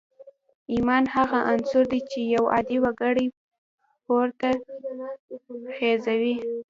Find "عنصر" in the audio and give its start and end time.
1.51-1.83